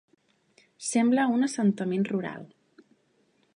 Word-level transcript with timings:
Sembla 0.85 1.27
un 1.35 1.47
assentament 1.49 2.07
rural. 2.13 2.51